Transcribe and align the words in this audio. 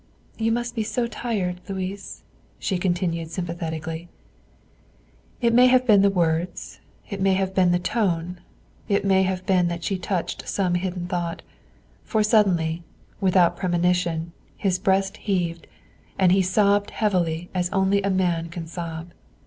"You 0.39 0.51
must 0.51 0.73
be 0.73 0.81
so 0.81 1.05
tired, 1.05 1.61
Louis," 1.69 2.23
she 2.57 2.79
continued 2.79 3.29
sympathetically. 3.29 4.09
It 5.41 5.53
may 5.53 5.67
have 5.67 5.85
been 5.85 6.01
the 6.01 6.09
words, 6.09 6.79
it 7.11 7.21
may 7.21 7.35
have 7.35 7.53
been 7.53 7.69
the 7.71 7.77
tone, 7.77 8.41
it 8.87 9.05
may 9.05 9.21
have 9.21 9.45
been 9.45 9.67
that 9.67 9.83
she 9.83 9.99
touched 9.99 10.49
some 10.49 10.73
hidden 10.73 11.05
thought, 11.07 11.43
for 12.03 12.23
suddenly, 12.23 12.81
without 13.19 13.55
premonition, 13.55 14.31
his 14.57 14.79
breast 14.79 15.17
heaved, 15.17 15.67
and 16.17 16.31
he 16.31 16.41
sobbed 16.41 16.89
heavily 16.89 17.51
as 17.53 17.69
only 17.69 18.01
a 18.01 18.09
man 18.09 18.49
can 18.49 18.65
sob. 18.65 19.11